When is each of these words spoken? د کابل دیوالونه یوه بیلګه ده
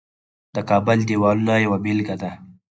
د 0.55 0.57
کابل 0.69 0.99
دیوالونه 1.09 1.53
یوه 1.65 1.77
بیلګه 1.83 2.15
ده 2.21 2.31